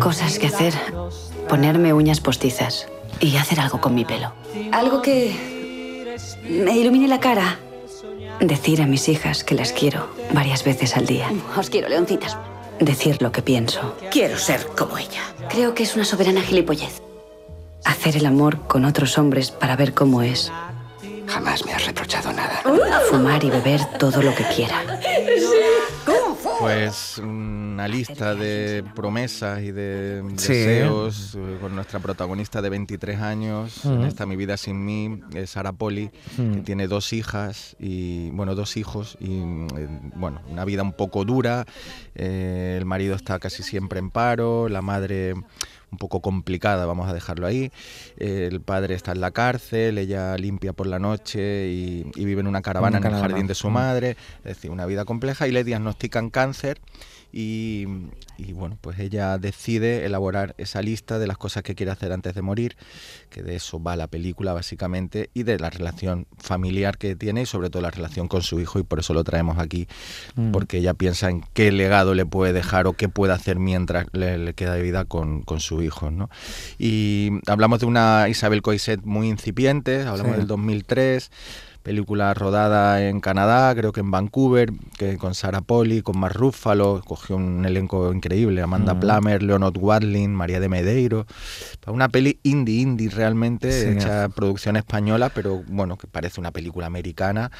Cosas 0.00 0.38
que 0.38 0.46
hacer. 0.46 0.72
Ponerme 1.48 1.92
uñas 1.92 2.20
postizas 2.20 2.88
y 3.20 3.36
hacer 3.36 3.60
algo 3.60 3.80
con 3.80 3.94
mi 3.94 4.04
pelo. 4.04 4.32
Algo 4.72 5.02
que 5.02 5.34
me 6.48 6.76
ilumine 6.76 7.08
la 7.08 7.20
cara. 7.20 7.58
Decir 8.40 8.82
a 8.82 8.86
mis 8.86 9.08
hijas 9.08 9.44
que 9.44 9.54
las 9.54 9.72
quiero 9.72 10.08
varias 10.32 10.64
veces 10.64 10.96
al 10.96 11.06
día. 11.06 11.30
Os 11.56 11.70
quiero, 11.70 11.88
leoncitas. 11.88 12.36
Decir 12.80 13.22
lo 13.22 13.32
que 13.32 13.40
pienso. 13.40 13.96
Quiero 14.10 14.36
ser 14.36 14.66
como 14.76 14.98
ella. 14.98 15.22
Creo 15.48 15.74
que 15.74 15.84
es 15.84 15.94
una 15.94 16.04
soberana 16.04 16.42
gilipollez. 16.42 17.00
Hacer 17.84 18.16
el 18.16 18.26
amor 18.26 18.66
con 18.66 18.84
otros 18.84 19.16
hombres 19.16 19.50
para 19.50 19.76
ver 19.76 19.94
cómo 19.94 20.22
es. 20.22 20.52
Jamás 21.26 21.64
me 21.64 21.72
has 21.72 21.86
reprochado 21.86 22.32
nada. 22.32 22.62
Fumar 23.10 23.42
y 23.44 23.50
beber 23.50 23.84
todo 23.98 24.22
lo 24.22 24.34
que 24.34 24.44
quiera. 24.54 24.82
Pues 26.60 27.20
una 27.76 27.88
lista 27.88 28.34
de 28.34 28.82
promesas 28.94 29.60
y 29.60 29.70
de 29.70 30.22
Sí. 30.38 30.48
deseos 30.54 31.34
eh, 31.38 31.58
con 31.60 31.74
nuestra 31.74 32.00
protagonista 32.00 32.62
de 32.62 32.70
23 32.70 33.20
años, 33.20 33.84
en 33.84 33.98
Ujú. 33.98 34.04
esta 34.04 34.24
Mi 34.24 34.34
vida 34.34 34.56
sin 34.56 34.82
mí, 34.82 35.20
es 35.34 35.50
Sara 35.50 35.72
Poli, 35.74 36.08
que 36.36 36.42
Mm. 36.42 36.62
tiene 36.64 36.88
dos 36.88 37.12
hijas 37.12 37.76
y 37.78 38.30
bueno, 38.30 38.54
dos 38.54 38.78
hijos 38.78 39.18
y 39.20 39.40
eh, 39.40 39.88
bueno, 40.14 40.40
una 40.48 40.64
vida 40.64 40.82
un 40.82 40.94
poco 40.94 41.24
dura. 41.26 41.66
eh, 42.14 42.76
el 42.78 42.86
marido 42.86 43.14
está 43.14 43.38
casi 43.38 43.62
siempre 43.62 43.98
en 43.98 44.10
paro, 44.10 44.70
la 44.70 44.80
madre 44.80 45.34
un 45.92 45.98
poco 45.98 46.20
complicada, 46.20 46.84
vamos 46.86 47.08
a 47.08 47.14
dejarlo 47.14 47.46
ahí. 47.46 47.70
eh, 48.18 48.48
el 48.50 48.60
padre 48.60 48.94
está 48.94 49.12
en 49.12 49.20
la 49.20 49.30
cárcel, 49.30 49.98
ella 49.98 50.36
limpia 50.36 50.72
por 50.72 50.86
la 50.86 50.98
noche 50.98 51.68
y, 51.68 52.06
y 52.14 52.24
vive 52.24 52.40
en 52.40 52.46
una 52.48 52.62
caravana 52.62 52.98
Una 52.98 53.08
en 53.08 53.14
el 53.14 53.20
jardín 53.20 53.46
de 53.46 53.54
su 53.54 53.68
Mm. 53.70 53.72
madre, 53.72 54.16
es 54.38 54.44
decir, 54.56 54.70
una 54.70 54.86
vida 54.86 55.04
compleja 55.04 55.46
y 55.48 55.52
le 55.52 55.64
diagnostican 55.64 56.30
cáncer 56.30 56.80
y, 57.32 57.86
y, 58.38 58.52
bueno, 58.52 58.78
pues 58.80 58.98
ella 58.98 59.36
decide 59.36 60.06
elaborar 60.06 60.54
esa 60.58 60.80
lista 60.80 61.18
de 61.18 61.26
las 61.26 61.36
cosas 61.36 61.62
que 61.62 61.74
quiere 61.74 61.92
hacer 61.92 62.12
antes 62.12 62.34
de 62.34 62.40
morir, 62.40 62.76
que 63.28 63.42
de 63.42 63.56
eso 63.56 63.82
va 63.82 63.94
la 63.96 64.06
película 64.06 64.54
básicamente 64.54 65.28
y 65.34 65.42
de 65.42 65.58
la 65.58 65.68
relación 65.68 66.26
familiar 66.38 66.96
que 66.96 67.14
tiene 67.14 67.42
y 67.42 67.46
sobre 67.46 67.68
todo 67.68 67.82
la 67.82 67.90
relación 67.90 68.28
con 68.28 68.42
su 68.42 68.58
hijo 68.60 68.78
y 68.78 68.84
por 68.84 69.00
eso 69.00 69.12
lo 69.12 69.22
traemos 69.24 69.58
aquí, 69.58 69.86
Mm. 70.34 70.52
porque 70.52 70.78
ella 70.78 70.94
piensa 70.94 71.28
en 71.28 71.42
qué 71.52 71.70
legado 71.72 72.14
le 72.14 72.24
puede 72.24 72.52
dejar 72.54 72.86
o 72.86 72.94
qué 72.94 73.08
puede 73.08 73.32
hacer 73.34 73.58
mientras 73.58 74.06
le, 74.12 74.38
le 74.38 74.54
queda 74.54 74.74
de 74.74 74.82
vida 74.82 75.04
con, 75.04 75.42
con 75.42 75.60
su 75.60 75.82
hijo, 75.82 75.85
¿no? 76.18 76.28
Y 76.78 77.30
hablamos 77.46 77.80
de 77.80 77.86
una 77.86 78.28
Isabel 78.28 78.62
Coixet 78.62 79.00
muy 79.04 79.28
incipiente, 79.28 80.02
hablamos 80.02 80.32
Sí. 80.32 80.38
del 80.38 80.46
2003, 80.46 81.30
película 81.82 82.34
rodada 82.34 83.08
en 83.08 83.20
Canadá, 83.20 83.72
creo 83.76 83.92
que 83.92 84.00
en 84.00 84.10
Vancouver, 84.10 84.72
que 84.98 85.16
con 85.18 85.36
Sarah 85.36 85.60
Poli, 85.60 86.02
con 86.02 86.18
Mark 86.18 86.34
Ruffalo, 86.34 87.00
cogió 87.06 87.36
un 87.36 87.64
elenco 87.64 88.12
increíble, 88.12 88.60
Amanda 88.60 88.94
Mm. 88.94 89.00
Plummer, 89.00 89.42
Leonard 89.44 89.78
Watling, 89.78 90.34
María 90.34 90.58
de 90.58 90.68
Medeiro, 90.68 91.26
una 91.86 92.08
peli 92.08 92.40
indie, 92.42 92.80
indie 92.80 93.08
realmente, 93.08 93.70
Sí. 93.70 93.88
hecha 93.90 94.28
producción 94.30 94.74
española, 94.76 95.28
pero 95.32 95.62
bueno, 95.68 95.96
que 95.96 96.08
parece 96.08 96.40
una 96.40 96.50
película 96.50 96.86
americana, 96.86 97.52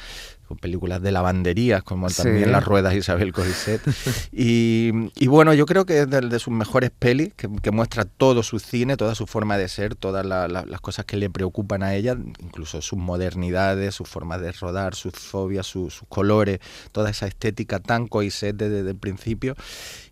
con 0.47 0.57
películas 0.57 1.01
de 1.01 1.11
lavanderías, 1.11 1.83
como 1.83 2.09
Sí. 2.09 2.23
también 2.23 2.51
Las 2.51 2.63
Ruedas 2.63 2.95
Isabel 2.95 3.33
Coixet. 3.33 3.81
y, 4.31 4.91
y 5.15 5.27
bueno, 5.27 5.53
yo 5.53 5.65
creo 5.65 5.85
que 5.85 5.99
es 6.01 6.09
de, 6.09 6.21
de 6.21 6.39
sus 6.39 6.53
mejores 6.53 6.89
pelis, 6.97 7.33
que, 7.35 7.49
que 7.61 7.71
muestra 7.71 8.05
todo 8.05 8.43
su 8.43 8.59
cine, 8.59 8.95
toda 8.97 9.13
su 9.15 9.27
forma 9.27 9.57
de 9.57 9.67
ser, 9.67 9.95
todas 9.95 10.25
la- 10.25 10.47
la- 10.47 10.65
las 10.65 10.79
cosas 10.81 11.05
que 11.05 11.17
le 11.17 11.29
preocupan 11.29 11.83
a 11.83 11.93
ella, 11.95 12.15
incluso 12.41 12.81
sus 12.81 12.97
modernidades, 12.97 13.93
su 13.95 14.05
forma 14.05 14.37
de 14.37 14.51
rodar, 14.53 14.95
sus 14.95 15.13
fobias, 15.13 15.67
su- 15.67 15.89
sus 15.89 16.07
colores, 16.07 16.59
toda 16.91 17.09
esa 17.09 17.27
estética 17.27 17.79
tan 17.79 18.07
Coixet 18.07 18.55
desde, 18.55 18.75
desde 18.77 18.91
el 18.91 18.97
principio. 18.97 19.55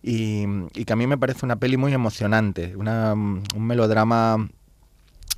Y, 0.02 0.44
y 0.74 0.84
que 0.84 0.92
a 0.92 0.96
mí 0.96 1.06
me 1.06 1.16
parece 1.18 1.44
una 1.46 1.56
peli 1.56 1.76
muy 1.76 1.92
emocionante, 1.94 2.76
una, 2.76 3.14
un 3.14 3.42
melodrama 3.56 4.48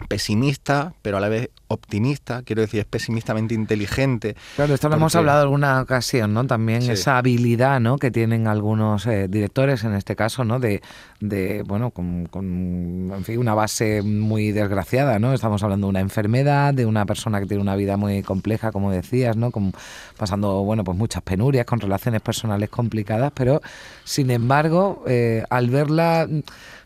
pesimista, 0.08 0.94
pero 1.02 1.16
a 1.16 1.20
la 1.20 1.28
vez 1.28 1.50
optimista, 1.68 2.42
quiero 2.42 2.62
decir, 2.62 2.80
es 2.80 2.87
pesimistamente 2.87 3.54
inteligente. 3.54 4.37
Claro, 4.56 4.75
esto 4.75 4.88
lo 4.88 4.96
hemos 4.96 5.14
hablado 5.14 5.42
alguna 5.42 5.82
ocasión, 5.82 6.34
¿no? 6.34 6.46
También 6.46 6.82
esa 6.90 7.18
habilidad, 7.18 7.78
¿no? 7.80 7.98
Que 7.98 8.10
tienen 8.10 8.46
algunos 8.46 9.06
eh, 9.06 9.28
directores, 9.28 9.84
en 9.84 9.94
este 9.94 10.16
caso, 10.16 10.44
¿no? 10.44 10.58
De, 10.58 10.82
de 11.20 11.62
bueno, 11.62 11.90
con, 11.90 12.26
con, 12.26 13.12
en 13.14 13.25
fin, 13.25 13.38
una 13.38 13.54
base 13.54 14.02
muy 14.02 14.52
desgraciada, 14.52 15.18
¿no? 15.18 15.34
Estamos 15.34 15.62
hablando 15.62 15.87
de 15.87 15.90
una 15.90 16.00
enfermedad, 16.00 16.72
de 16.75 16.87
una 16.87 17.04
persona 17.06 17.40
que 17.40 17.46
tiene 17.46 17.62
una 17.62 17.76
vida 17.76 17.96
muy 17.96 18.22
compleja, 18.22 18.72
como 18.72 18.90
decías, 18.90 19.37
¿no? 19.37 19.50
Pasando, 20.16 20.64
bueno, 20.64 20.84
pues 20.84 20.96
muchas 20.96 21.22
penurias, 21.22 21.66
con 21.66 21.80
relaciones 21.80 22.22
personales 22.22 22.70
complicadas, 22.70 23.30
pero, 23.34 23.60
sin 24.04 24.30
embargo, 24.30 25.04
eh, 25.06 25.44
al 25.50 25.68
verla 25.68 26.26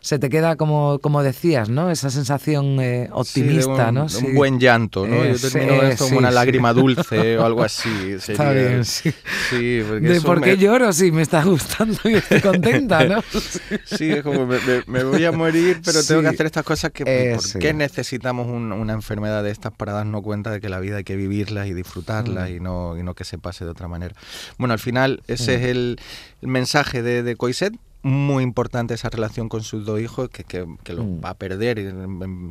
se 0.01 0.19
te 0.19 0.29
queda 0.29 0.57
como, 0.57 0.99
como 0.99 1.23
decías, 1.23 1.69
¿no? 1.69 1.89
Esa 1.89 2.09
sensación 2.09 2.79
eh, 2.81 3.09
optimista, 3.13 3.89
un, 3.89 3.95
¿no? 3.95 4.07
Un 4.21 4.35
buen 4.35 4.59
llanto, 4.73 5.07
¿no? 5.07 5.25
Yo 5.25 5.37
termino 5.37 5.81
esto 5.83 6.05
como 6.05 6.17
una 6.19 6.31
lágrima 6.31 6.73
dulce 6.73 7.37
o 7.37 7.45
algo 7.45 7.63
así. 7.63 8.13
Está 8.13 8.51
bien, 8.51 8.85
sí. 8.85 9.13
sí 9.49 9.79
¿De 9.79 10.21
por 10.21 10.41
qué 10.41 10.57
lloro 10.57 10.91
si 10.93 11.11
me 11.11 11.21
está 11.21 11.43
gustando 11.43 11.99
y 12.05 12.15
estoy 12.15 12.41
contenta, 12.41 13.03
no? 13.05 13.23
sí, 13.85 14.11
es 14.11 14.23
como 14.23 14.45
me, 14.45 15.03
voy 15.03 15.25
a 15.25 15.31
morir, 15.31 15.81
pero 15.83 16.03
tengo 16.03 16.21
que 16.21 16.27
hacer 16.27 16.45
estas 16.45 16.63
cosas 16.63 16.91
que... 16.91 17.03
Eh, 17.05 17.35
¿Por 17.35 17.59
qué 17.59 17.73
necesitamos 17.73 18.47
una 18.47 18.93
enfermedad 18.93 19.43
de 19.43 19.51
estas 19.51 19.73
para 19.73 19.93
darnos 19.93 20.21
cuenta 20.21 20.51
de 20.51 20.61
que 20.61 20.69
la 20.69 20.79
vida 20.79 20.97
hay 20.97 21.03
que 21.03 21.15
vivirla 21.15 21.67
y 21.67 21.73
disfrutarla 21.73 22.45
mm. 22.45 22.55
y, 22.55 22.59
no, 22.59 22.97
y 22.97 23.03
no 23.03 23.13
que 23.13 23.23
se 23.23 23.37
pase 23.37 23.65
de 23.65 23.71
otra 23.71 23.87
manera? 23.87 24.15
Bueno, 24.57 24.73
al 24.73 24.79
final 24.79 25.21
ese 25.27 25.55
es 25.55 25.61
el, 25.63 25.99
mensaje 26.41 27.01
de, 27.01 27.23
de 27.23 27.35
Coiset 27.35 27.73
muy 28.03 28.43
importante 28.43 28.93
esa 28.93 29.09
relación 29.09 29.49
con 29.49 29.63
sus 29.63 29.85
dos 29.85 29.99
hijos, 29.99 30.29
que, 30.29 30.43
que, 30.43 30.67
que 30.83 30.93
los 30.93 31.05
mm. 31.05 31.23
va 31.23 31.29
a 31.29 31.33
perder, 31.33 31.93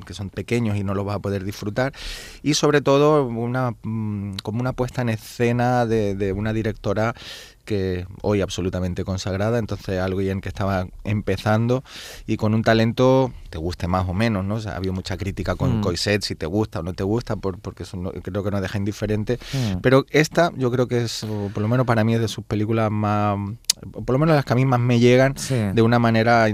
que 0.05 0.15
son 0.15 0.31
pequeños 0.31 0.77
y 0.77 0.83
no 0.83 0.95
los 0.95 1.07
va 1.07 1.15
a 1.15 1.19
poder 1.19 1.45
disfrutar. 1.45 1.93
Y 2.43 2.55
sobre 2.55 2.81
todo, 2.81 3.27
una, 3.27 3.75
mm, 3.83 4.37
como 4.43 4.61
una 4.61 4.73
puesta 4.73 5.03
en 5.03 5.11
escena 5.11 5.87
de, 5.87 6.15
de 6.15 6.33
una 6.33 6.53
directora 6.53 7.15
que 7.65 8.07
hoy 8.23 8.41
absolutamente 8.41 9.05
consagrada, 9.05 9.59
entonces 9.59 10.01
alguien 10.01 10.41
que 10.41 10.49
estaba 10.49 10.87
empezando 11.05 11.85
y 12.27 12.37
con 12.37 12.55
un 12.55 12.63
talento, 12.63 13.33
te 13.51 13.59
guste 13.59 13.89
más 13.89 14.09
o 14.09 14.15
menos, 14.15 14.45
¿no? 14.45 14.57
O 14.57 14.61
sea, 14.61 14.73
ha 14.73 14.77
habido 14.77 14.93
mucha 14.93 15.17
crítica 15.17 15.55
con 15.57 15.81
mm. 15.81 15.97
si 15.97 16.35
te 16.35 16.47
gusta 16.47 16.81
o 16.81 16.83
no 16.83 16.93
te 16.93 17.05
gusta, 17.05 17.37
por, 17.37 17.59
porque 17.59 17.85
eso 17.85 18.01
creo 18.23 18.43
que 18.43 18.51
nos 18.51 18.63
deja 18.63 18.79
indiferente, 18.79 19.39
mm. 19.53 19.81
pero 19.81 20.07
esta 20.11 20.51
yo 20.57 20.71
creo 20.71 20.89
que 20.89 21.03
es, 21.03 21.27
por 21.53 21.63
lo 21.63 21.69
menos 21.69 21.87
para 21.87 22.05
mí 22.05 22.15
es 22.15 22.21
de 22.21 22.29
sus 22.29 22.45
películas 22.45 22.91
más, 22.91 23.39
por 23.93 24.11
lo 24.11 24.19
menos 24.19 24.35
las 24.35 24.45
que 24.45 24.53
a 24.53 24.57
mí 24.57 24.65
más 24.65 24.81
me 24.81 24.99
llegan, 24.99 25.35
de 25.75 25.83
una 25.83 25.99
manera 25.99 26.47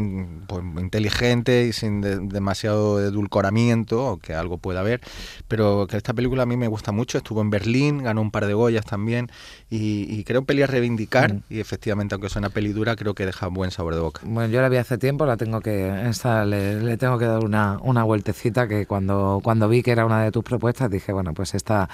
pues, 0.47 0.58
inteligente 0.81 1.67
y 1.67 1.73
sin 1.73 2.01
demasiado 2.29 3.01
edulcoramiento, 3.01 4.13
o 4.13 4.17
que 4.19 4.35
algo 4.35 4.59
pueda 4.59 4.81
haber, 4.81 5.01
pero 5.49 5.87
que 5.89 5.97
esta 5.97 6.15
película 6.15 6.45
a 6.45 6.47
mí 6.47 6.57
me 6.57 6.69
gusta 6.69 6.93
mucho, 6.93 7.19
estuvo 7.19 7.41
en 7.41 7.51
Berlín, 7.51 8.03
ganó 8.03 8.21
un 8.23 8.31
par 8.31 8.47
de 8.47 8.55
Goyas 8.55 8.85
también, 8.85 9.31
y, 9.71 10.07
y 10.09 10.25
creo 10.25 10.43
pelear 10.45 10.69
indicar 10.85 11.35
mm. 11.35 11.43
y 11.51 11.61
efectivamente, 11.61 12.15
aunque 12.15 12.29
suena 12.29 12.51
pelidura, 12.51 12.97
creo 12.97 13.15
que 13.15 13.27
deja 13.27 13.47
buen 13.49 13.71
sabor 13.71 13.95
de 13.95 14.01
boca. 14.01 14.21
Bueno, 14.25 14.53
yo 14.53 14.61
la 14.61 14.69
vi 14.69 14.77
hace 14.77 14.99
tiempo, 14.99 15.27
la 15.27 15.37
tengo 15.37 15.61
que 15.61 16.09
esta, 16.09 16.45
le, 16.45 16.97
tengo 16.97 17.19
que 17.19 17.25
dar 17.25 17.45
una, 17.45 17.79
una 17.83 18.05
vueltecita 18.05 18.69
que 18.69 18.87
cuando, 18.87 19.41
cuando 19.43 19.69
vi 19.69 19.83
que 19.83 19.93
era 19.93 20.05
una 20.05 20.23
de 20.23 20.31
tus 20.31 20.45
propuestas 20.45 20.91
dije, 20.91 21.13
bueno, 21.13 21.35
pues 21.35 21.55
esta, 21.55 21.89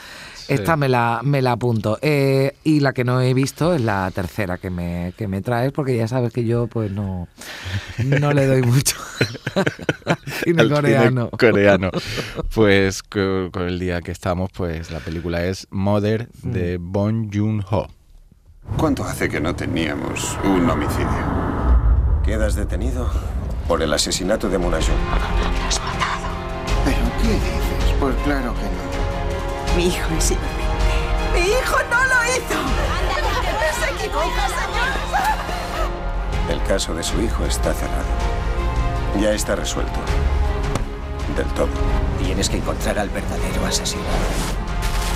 esta 0.48 0.76
me 0.76 0.88
la, 0.88 1.20
me 1.22 1.42
la 1.42 1.52
apunto. 1.52 1.98
Eh, 2.02 2.56
y 2.64 2.80
la 2.80 2.92
que 2.92 3.04
no 3.04 3.20
he 3.20 3.34
visto 3.34 3.74
es 3.74 3.80
la 3.80 4.10
tercera 4.10 4.58
que 4.58 4.70
me, 4.70 5.12
que 5.16 5.28
me 5.28 5.40
traes, 5.40 5.72
porque 5.72 5.96
ya 5.96 6.08
sabes 6.08 6.32
que 6.32 6.44
yo 6.44 6.66
pues 6.66 6.90
no, 6.90 7.28
no 8.04 8.32
le 8.32 8.46
doy 8.46 8.62
mucho 8.74 8.96
cine 10.44 10.68
coreano. 10.68 11.30
coreano. 11.30 11.90
Pues 12.54 13.02
con, 13.02 13.50
el 13.54 13.78
día 13.78 14.00
que 14.02 14.10
estamos, 14.10 14.50
pues 14.52 14.90
la 14.90 15.00
película 15.00 15.44
es 15.44 15.66
Mother 15.70 16.28
de 16.42 16.78
mm. 16.78 16.92
Bon 16.92 17.30
Joon-ho. 17.32 17.88
¿Cuánto 18.76 19.04
hace 19.04 19.28
que 19.28 19.40
no 19.40 19.54
teníamos 19.54 20.36
un 20.44 20.68
homicidio? 20.68 21.08
Quedas 22.24 22.54
detenido 22.54 23.10
por 23.68 23.82
el 23.82 23.92
asesinato 23.92 24.48
de 24.48 24.58
Munajun. 24.58 24.94
¿Lo 24.94 25.68
has 25.68 25.80
matado? 25.80 26.26
¿Pero 26.84 26.98
qué 27.22 27.28
dices? 27.34 27.94
Pues 28.00 28.14
claro 28.24 28.54
que 28.54 28.62
no. 28.62 29.76
Mi 29.76 29.88
hijo 29.88 30.14
es 30.18 30.30
inocente. 30.30 30.64
¡Mi 31.34 31.40
hijo 31.40 31.76
no 31.90 32.04
lo 32.06 32.24
hizo! 32.24 32.58
¡Se 33.80 33.90
equivoca, 33.90 34.48
señor! 34.48 34.94
El 36.50 36.62
caso 36.62 36.94
de 36.94 37.02
su 37.02 37.20
hijo 37.20 37.44
está 37.44 37.72
cerrado. 37.74 38.43
Ya 39.20 39.32
está 39.32 39.54
resuelto. 39.54 40.00
Del 41.36 41.46
todo. 41.54 41.68
Tienes 42.22 42.48
que 42.48 42.56
encontrar 42.56 42.98
al 42.98 43.10
verdadero 43.10 43.64
asesino. 43.66 44.02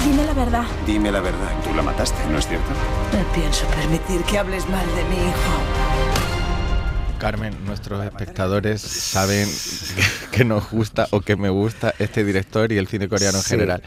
Dime 0.04 0.24
la 0.24 0.34
verdad. 0.34 0.64
Dime 0.86 1.10
la 1.10 1.20
verdad. 1.20 1.48
Tú 1.64 1.74
la 1.74 1.82
mataste, 1.82 2.24
¿no 2.30 2.38
es 2.38 2.46
cierto? 2.46 2.68
No 3.12 3.32
pienso 3.32 3.66
permitir 3.66 4.22
que 4.22 4.38
hables 4.38 4.68
mal 4.68 4.86
de 4.86 5.04
mi 5.04 5.16
hijo. 5.16 6.18
Carmen, 7.18 7.52
nuestros 7.66 8.04
espectadores 8.04 8.80
saben 8.80 9.48
que, 10.30 10.44
nos 10.44 10.70
gusta 10.70 11.08
o 11.10 11.20
que 11.20 11.34
me 11.34 11.48
gusta 11.48 11.92
este 11.98 12.24
director 12.24 12.70
y 12.70 12.78
el 12.78 12.86
cine 12.86 13.08
coreano 13.08 13.38
en 13.38 13.44
general. 13.44 13.82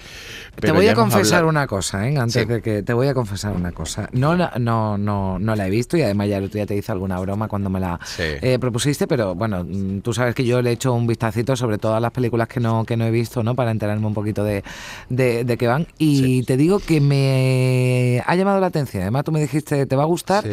Te 0.55 0.71
voy 0.71 0.87
a 0.87 0.93
confesar 0.93 1.45
una 1.45 1.65
cosa, 1.67 2.07
¿eh? 2.07 2.17
antes 2.17 2.47
de 2.47 2.61
que 2.61 2.83
te 2.83 2.93
voy 2.93 3.07
a 3.07 3.13
confesar 3.13 3.53
una 3.53 3.71
cosa. 3.71 4.09
No, 4.11 4.35
no, 4.35 4.97
no, 4.97 5.39
no 5.39 5.55
la 5.55 5.67
he 5.67 5.69
visto 5.69 5.97
y 5.97 6.01
además 6.01 6.27
ya 6.27 6.37
el 6.37 6.45
otro 6.45 6.57
día 6.57 6.65
te 6.65 6.75
hice 6.75 6.91
alguna 6.91 7.19
broma 7.19 7.47
cuando 7.47 7.69
me 7.69 7.79
la 7.79 7.99
eh, 8.17 8.57
propusiste, 8.59 9.07
pero 9.07 9.35
bueno, 9.35 9.63
mm, 9.63 10.01
tú 10.01 10.13
sabes 10.13 10.35
que 10.35 10.45
yo 10.45 10.61
le 10.61 10.71
he 10.71 10.73
hecho 10.73 10.93
un 10.93 11.07
vistacito 11.07 11.55
sobre 11.55 11.77
todas 11.77 12.01
las 12.01 12.11
películas 12.11 12.47
que 12.47 12.59
no, 12.59 12.85
que 12.85 12.97
no 12.97 13.05
he 13.05 13.11
visto, 13.11 13.43
¿no? 13.43 13.55
Para 13.55 13.71
enterarme 13.71 14.05
un 14.05 14.13
poquito 14.13 14.43
de, 14.43 14.63
de, 15.09 15.57
qué 15.57 15.67
van. 15.67 15.87
Y 15.97 16.43
te 16.43 16.57
digo 16.57 16.79
que 16.79 17.01
me 17.01 18.21
ha 18.25 18.35
llamado 18.35 18.59
la 18.59 18.67
atención. 18.67 19.03
Además, 19.03 19.23
tú 19.23 19.31
me 19.31 19.39
dijiste, 19.39 19.85
te 19.85 19.95
va 19.95 20.03
a 20.03 20.07
gustar. 20.07 20.45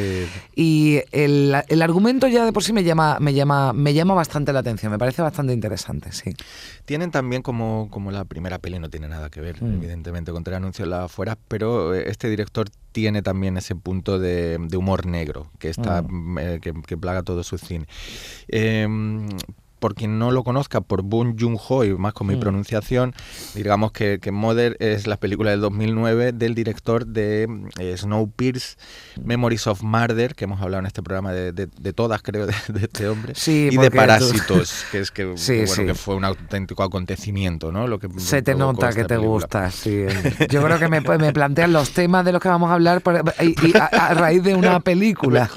Y 0.55 1.01
el, 1.13 1.55
el 1.69 1.83
argumento 1.83 2.29
ya 2.29 2.45
de 2.45 2.53
por 2.53 2.63
sí 2.63 2.73
me 2.73 2.85
llama, 2.85 3.19
me 3.21 3.35
llama, 3.35 3.73
me 3.73 3.95
llama 3.95 4.15
bastante 4.15 4.53
la 4.53 4.61
atención, 4.61 4.93
me 4.93 4.99
parece 4.99 5.23
bastante 5.23 5.53
interesante, 5.53 6.13
sí. 6.13 6.35
Tienen 6.85 7.11
también 7.11 7.43
como, 7.43 7.89
como 7.91 8.11
la 8.11 8.25
primera 8.25 8.59
peli 8.59 8.79
no 8.79 8.89
tiene 8.89 9.09
nada 9.09 9.31
que 9.31 9.41
ver, 9.41 9.63
mm. 9.63 9.88
Evidentemente, 9.89 10.33
con 10.33 10.45
tres 10.45 10.59
anuncios 10.59 10.87
la 10.87 11.05
afuera, 11.05 11.39
pero 11.49 11.95
eh, 11.95 12.05
este 12.09 12.29
director 12.29 12.69
tiene 12.93 13.23
también 13.23 13.57
ese 13.57 13.75
punto 13.75 14.19
de, 14.19 14.59
humor 14.77 15.07
negro 15.07 15.51
que 15.59 15.71
está 15.71 16.03
mm. 16.03 16.39
eh, 16.39 16.59
que, 16.61 16.75
que, 16.87 16.97
plaga 16.97 17.23
todo 17.23 17.43
su 17.43 17.59
cine. 17.59 17.87
Eh, 18.49 18.87
por 19.79 19.95
quien 19.95 20.19
no 20.19 20.31
lo 20.31 20.45
conozca, 20.45 20.81
por 20.81 21.03
Boon 21.03 21.37
Joon-ho, 21.39 21.85
y 21.85 21.95
más 21.95 22.13
con 22.13 22.27
mi 22.27 22.37
mm. 22.37 22.41
pronunciación, 22.41 23.15
digamos 23.55 23.93
que, 23.93 24.19
que, 24.21 24.33
Mother 24.33 24.77
es 24.81 25.07
la 25.07 25.17
película 25.17 25.51
del 25.51 25.61
2009 25.61 26.33
del 26.33 26.55
director 26.55 27.07
de 27.07 27.49
eh, 27.79 27.97
Snowpiercer, 27.97 28.79
Memories 29.23 29.67
of 29.67 29.83
Murder, 29.83 30.35
que 30.35 30.45
hemos 30.45 30.61
hablado 30.61 30.81
en 30.81 30.87
este 30.87 31.03
programa 31.03 31.33
de, 31.33 31.53
de, 31.53 31.93
todas, 31.93 32.23
creo, 32.23 32.47
de, 32.47 32.55
este 32.81 33.09
hombre, 33.09 33.35
y 33.47 33.77
de 33.77 33.91
Parásitos, 33.91 34.85
que 34.93 35.01
es 35.01 35.11
que, 35.11 35.25
bueno, 35.25 35.87
que 35.87 35.95
fue 35.95 36.15
un 36.15 36.25
auténtico 36.25 36.83
acontecimiento, 36.83 37.73
¿no? 37.73 37.87
Lo 37.87 37.99
que 37.99 38.09
Se 38.19 38.43
te 38.43 38.55
nota 38.55 38.93
que 38.93 39.05
te 39.05 39.17
gusta, 39.17 39.71
sí. 39.71 40.05
Yo 40.51 40.63
creo 40.63 40.79
que 40.79 40.89
me, 40.89 41.01
me, 41.01 41.33
plantean 41.33 41.73
los 41.73 41.91
temas 41.91 42.25
de 42.25 42.33
los 42.33 42.41
que 42.41 42.49
vamos 42.49 42.71
a 42.71 42.75
hablar 42.75 43.03
y, 43.41 43.77
a, 43.77 44.15
raíz 44.15 44.43
de 44.43 44.55
una 44.55 44.81
película. 44.89 45.51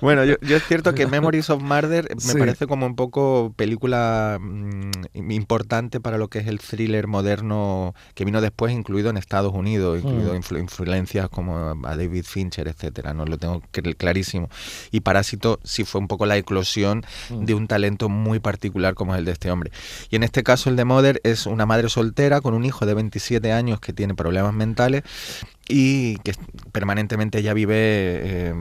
bueno, 0.00 0.24
yo, 0.24 0.36
yo, 0.40 0.56
es 0.56 0.66
cierto 0.66 0.94
que 0.94 1.06
Memories 1.06 1.50
of 1.50 1.62
Murder 1.62 2.08
parece 2.38 2.66
como 2.66 2.86
un 2.86 2.96
poco 2.96 3.52
película 3.56 4.38
mm, 4.40 5.30
importante 5.30 6.00
para 6.00 6.18
lo 6.18 6.28
que 6.28 6.38
es 6.38 6.46
el 6.46 6.60
thriller 6.60 7.06
moderno 7.06 7.94
que 8.14 8.24
vino 8.24 8.40
después, 8.40 8.72
incluido 8.72 9.10
en 9.10 9.16
Estados 9.16 9.52
Unidos, 9.52 9.98
incluido 9.98 10.32
mm. 10.32 10.58
influencias 10.58 11.28
como 11.28 11.56
a 11.84 11.96
David 11.96 12.24
Fincher, 12.24 12.68
etcétera. 12.68 13.14
No 13.14 13.24
lo 13.24 13.38
tengo 13.38 13.62
clarísimo. 13.96 14.48
Y 14.90 15.00
Parásito 15.00 15.60
sí 15.64 15.84
fue 15.84 16.00
un 16.00 16.08
poco 16.08 16.26
la 16.26 16.36
eclosión 16.36 17.04
mm. 17.30 17.44
de 17.44 17.54
un 17.54 17.66
talento 17.66 18.08
muy 18.08 18.40
particular 18.40 18.94
como 18.94 19.14
es 19.14 19.18
el 19.18 19.24
de 19.24 19.32
este 19.32 19.50
hombre. 19.50 19.72
Y 20.10 20.16
en 20.16 20.22
este 20.22 20.42
caso 20.42 20.70
el 20.70 20.76
de 20.76 20.84
Mother 20.84 21.20
es 21.24 21.46
una 21.46 21.66
madre 21.66 21.88
soltera 21.88 22.40
con 22.40 22.54
un 22.54 22.64
hijo 22.64 22.86
de 22.86 22.94
27 22.94 23.52
años 23.52 23.80
que 23.80 23.92
tiene 23.92 24.14
problemas 24.14 24.54
mentales 24.54 25.02
y 25.68 26.16
que 26.18 26.32
permanentemente 26.72 27.38
ella 27.38 27.52
vive 27.52 27.76
eh, 27.76 28.54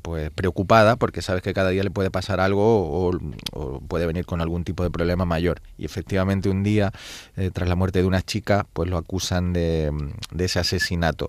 pues 0.00 0.30
preocupada 0.30 0.94
porque 0.94 1.20
sabes 1.20 1.42
que 1.42 1.52
cada 1.52 1.70
día 1.70 1.82
le 1.82 1.90
puede 1.90 2.10
pasar 2.10 2.38
algo 2.38 3.10
o, 3.52 3.80
puede 3.88 4.06
venir 4.06 4.24
con 4.24 4.40
algún 4.40 4.62
tipo 4.62 4.84
de 4.84 4.90
problema 4.90 5.24
mayor. 5.24 5.60
Y 5.76 5.84
efectivamente 5.84 6.48
un 6.48 6.62
día 6.62 6.92
eh, 7.36 7.50
tras 7.52 7.68
la 7.68 7.74
muerte 7.74 7.98
de 8.00 8.06
una 8.06 8.22
chica 8.22 8.66
pues 8.72 8.88
lo 8.88 8.96
acusan 8.96 9.52
de, 9.52 9.92
ese 10.38 10.60
asesinato. 10.60 11.28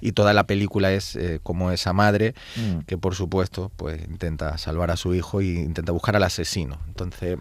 Y 0.00 0.12
toda 0.12 0.34
la 0.34 0.46
película 0.46 0.92
es 0.92 1.16
eh, 1.16 1.40
como 1.42 1.70
esa 1.70 1.94
madre 1.94 2.34
mm. 2.56 2.80
que 2.80 2.98
por 2.98 3.14
supuesto 3.14 3.72
pues 3.76 4.02
intenta 4.06 4.58
salvar 4.58 4.90
a 4.90 4.96
su 4.96 5.14
hijo 5.14 5.40
y 5.40 5.56
intenta 5.56 5.92
buscar 5.92 6.14
al 6.16 6.24
asesino. 6.24 6.78
Entonces 6.88 7.38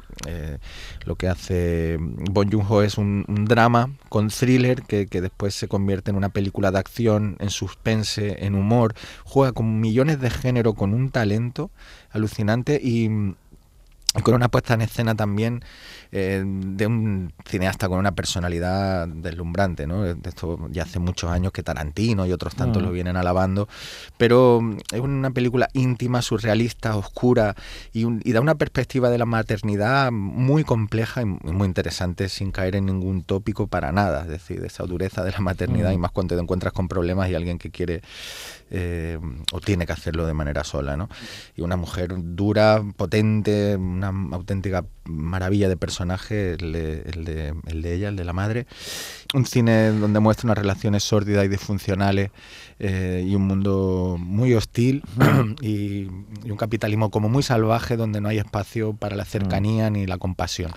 lo 1.05 1.15
que 1.15 1.27
hace 1.27 1.97
Bon 1.99 2.49
Joon-ho 2.49 2.81
es 2.81 2.97
un, 2.97 3.25
drama 3.43 3.89
con 4.07 4.29
thriller 4.29 4.83
que, 4.83 5.07
que 5.07 5.19
después 5.19 5.53
se 5.53 5.67
convierte 5.67 6.11
en 6.11 6.17
una 6.17 6.29
película 6.29 6.71
de 6.71 6.79
acción 6.79 7.32
en, 7.39 7.49
suspense, 7.49 8.45
en 8.45 8.55
humor, 8.55 8.93
juega 9.23 9.51
con 9.53 9.79
millones 9.79 10.19
de 10.19 10.29
género, 10.29 10.73
con 10.73 10.93
un 10.93 11.09
talento 11.09 11.71
alucinante 12.11 12.79
y 12.81 13.09
con 14.21 14.35
una 14.35 14.47
puesta 14.49 14.75
en 14.75 14.81
escena 14.81 15.15
también 15.15 15.63
eh, 16.11 16.43
de 16.45 16.85
un 16.85 17.33
cineasta 17.47 17.89
con 17.89 17.97
una 17.97 18.11
personalidad 18.11 19.07
deslumbrante, 19.07 19.87
¿no? 19.87 20.05
Esto 20.05 20.67
ya 20.69 20.83
hace 20.83 20.99
muchos 20.99 21.31
años 21.31 21.51
que 21.51 21.63
Tarantino 21.63 22.25
y 22.27 22.31
otros 22.31 22.55
tantos 22.55 22.83
Mm. 22.83 22.85
lo 22.85 22.91
vienen 22.91 23.17
alabando, 23.17 23.67
pero 24.17 24.61
mm, 24.61 24.77
es 24.93 24.99
una 24.99 25.31
película 25.31 25.67
íntima, 25.73 26.21
surrealista, 26.21 26.95
oscura 26.95 27.55
y, 27.91 28.03
un- 28.03 28.21
y 28.23 28.31
da 28.33 28.41
una 28.41 28.53
perspectiva 28.55 29.09
de 29.09 29.17
la 29.17 29.25
maternidad 29.25 30.11
muy 30.11 30.63
compleja 30.63 31.21
y 31.23 31.25
muy 31.25 31.65
interesante 31.67 32.29
sin 32.29 32.51
caer 32.51 32.75
en 32.75 32.85
ningún 32.85 33.23
tópico 33.23 33.65
para 33.67 33.91
nada, 33.91 34.21
es 34.21 34.27
decir, 34.27 34.61
de 34.61 34.67
esa 34.67 34.83
dureza 34.83 35.23
de 35.23 35.31
la 35.31 35.39
maternidad 35.39 35.89
Mm. 35.89 35.93
y 35.93 35.97
más 35.97 36.11
cuando 36.11 36.35
te 36.35 36.41
encuentras 36.41 36.73
con 36.73 36.87
problemas 36.87 37.29
y 37.29 37.35
alguien 37.35 37.57
que 37.57 37.71
quiere 37.71 38.01
eh, 38.75 39.19
o 39.51 39.59
tiene 39.59 39.85
que 39.85 39.93
hacerlo 39.93 40.25
de 40.25 40.33
manera 40.33 40.63
sola, 40.63 40.97
¿no? 40.97 41.07
Y 41.55 41.61
una 41.61 41.75
mujer 41.75 42.13
dura, 42.17 42.81
potente, 42.97 43.77
una 44.09 44.35
auténtica 44.35 44.85
maravilla 45.05 45.69
de 45.69 45.77
personaje, 45.77 46.53
el 46.53 46.71
de, 46.73 47.01
el 47.13 47.25
de- 47.25 47.53
el 47.67 47.81
de 47.81 47.93
ella, 47.93 48.09
el 48.09 48.15
de 48.15 48.23
la 48.23 48.33
madre. 48.33 48.65
Un 49.33 49.45
cine 49.45 49.91
donde 49.91 50.19
muestra 50.19 50.47
unas 50.47 50.57
relaciones 50.57 51.03
sórdidas 51.03 51.45
y 51.45 51.47
disfuncionales 51.47 52.29
eh, 52.79 53.25
y 53.27 53.35
un 53.35 53.47
mundo 53.47 54.17
muy 54.19 54.53
hostil 54.53 55.03
y, 55.61 56.07
y 56.43 56.51
un 56.51 56.57
capitalismo 56.57 57.09
como 57.11 57.29
muy 57.29 57.43
salvaje 57.43 57.97
donde 57.97 58.21
no 58.21 58.29
hay 58.29 58.37
espacio 58.37 58.93
para 58.93 59.15
la 59.15 59.25
cercanía 59.25 59.89
ni 59.89 60.05
la 60.05 60.17
compasión. 60.17 60.71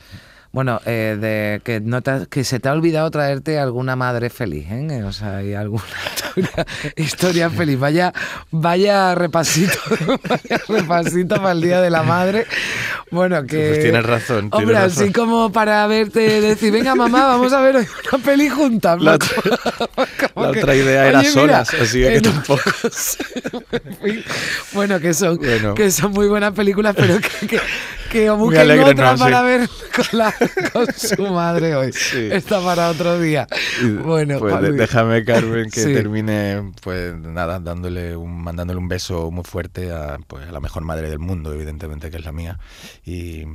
Bueno, 0.56 0.80
eh, 0.86 1.18
de 1.20 1.60
que, 1.62 1.80
no 1.80 2.00
te 2.00 2.28
que 2.30 2.42
se 2.42 2.58
te 2.60 2.70
ha 2.70 2.72
olvidado 2.72 3.10
traerte 3.10 3.58
alguna 3.58 3.94
madre 3.94 4.30
feliz, 4.30 4.64
¿eh? 4.70 5.04
O 5.04 5.12
sea, 5.12 5.36
hay 5.36 5.52
alguna 5.52 5.84
historia, 6.34 6.66
historia 6.96 7.50
feliz. 7.50 7.78
Vaya, 7.78 8.14
vaya 8.50 9.14
repasito, 9.14 9.78
vaya 10.26 10.62
repasito 10.66 11.36
para 11.36 11.52
el 11.52 11.60
Día 11.60 11.82
de 11.82 11.90
la 11.90 12.04
Madre. 12.04 12.46
Bueno, 13.10 13.44
que... 13.44 13.68
Pues 13.68 13.82
tienes 13.82 14.06
razón, 14.06 14.48
tienes 14.48 14.52
Hombre, 14.54 14.74
razón. 14.76 15.04
así 15.04 15.12
como 15.12 15.52
para 15.52 15.86
verte 15.88 16.40
decir, 16.40 16.72
venga 16.72 16.94
mamá, 16.94 17.26
vamos 17.26 17.52
a 17.52 17.60
ver 17.60 17.76
una 17.76 18.24
peli 18.24 18.48
juntas. 18.48 18.98
La 19.02 19.14
otra, 19.16 19.28
Como 20.32 20.46
la 20.46 20.52
que, 20.52 20.58
otra 20.60 20.74
idea 20.74 21.06
era 21.06 21.18
mira, 21.18 21.32
solas, 21.32 21.74
así 21.74 22.00
que 22.00 22.22
tampoco. 22.22 22.62
bueno, 24.72 25.00
que 25.00 25.12
son, 25.12 25.36
Bueno. 25.36 25.74
que 25.74 25.90
son 25.90 26.12
muy 26.12 26.28
buenas 26.28 26.54
películas, 26.54 26.94
pero 26.96 27.18
que, 27.20 27.46
que, 27.46 27.60
que 28.10 28.30
busquen 28.30 28.60
alegra, 28.60 28.86
otra 28.86 29.10
no, 29.12 29.16
sí. 29.16 29.22
para 29.22 29.42
ver 29.42 29.68
con, 29.94 30.18
la- 30.18 30.34
con 30.72 30.86
su 30.94 31.26
madre 31.28 31.74
hoy. 31.76 31.90
Está 32.32 32.60
para 32.60 32.90
otro 32.90 33.18
día. 33.20 33.46
Bueno, 34.04 34.38
Pues 34.38 34.52
Juan 34.54 34.76
déjame, 34.76 35.24
Carmen, 35.24 35.70
que 35.70 35.80
Sí. 35.82 35.92
termine, 35.92 36.72
pues 36.82 37.14
nada, 37.16 37.58
dándole 37.60 38.16
un, 38.16 38.42
mandándole 38.42 38.78
un 38.78 38.88
beso 38.88 39.30
muy 39.30 39.44
fuerte 39.44 39.92
a, 39.92 40.18
pues, 40.26 40.48
a 40.48 40.52
la 40.52 40.60
mejor 40.60 40.82
madre 40.84 41.08
del 41.10 41.18
mundo, 41.18 41.52
evidentemente, 41.52 42.10
que 42.10 42.16
es 42.18 42.24
la 42.24 42.32
mía, 42.32 42.58
y, 43.04 43.42
y 43.42 43.46